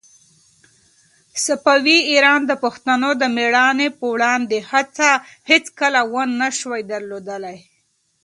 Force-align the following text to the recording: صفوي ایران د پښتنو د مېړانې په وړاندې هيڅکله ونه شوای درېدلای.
صفوي 1.45 1.97
ایران 2.11 2.41
د 2.49 2.51
پښتنو 2.63 3.09
د 3.21 3.23
مېړانې 3.35 3.87
په 3.99 4.05
وړاندې 4.13 4.57
هيڅکله 5.49 5.99
ونه 6.13 6.47
شوای 6.59 6.81
درېدلای. 6.91 7.57